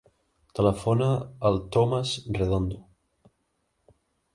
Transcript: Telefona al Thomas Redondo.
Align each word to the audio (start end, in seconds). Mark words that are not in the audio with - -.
Telefona 0.59 1.11
al 1.51 1.61
Thomas 1.77 2.17
Redondo. 2.41 2.85